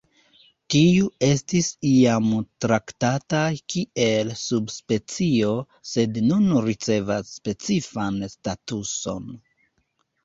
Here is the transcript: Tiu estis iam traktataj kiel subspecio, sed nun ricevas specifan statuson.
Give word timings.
Tiu 0.75 1.09
estis 1.27 1.67
iam 1.89 2.29
traktataj 2.65 3.51
kiel 3.73 4.33
subspecio, 4.45 5.53
sed 5.93 6.19
nun 6.31 6.51
ricevas 6.69 7.37
specifan 7.43 8.21
statuson. 8.37 9.33